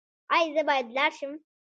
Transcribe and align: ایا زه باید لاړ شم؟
ایا 0.35 0.51
زه 0.55 0.61
باید 0.67 0.87
لاړ 0.97 1.11
شم؟ 1.17 1.33